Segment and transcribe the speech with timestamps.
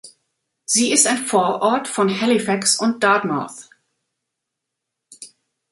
[0.65, 3.69] Sie ist ein Vorort von Halifax und Dartmouth.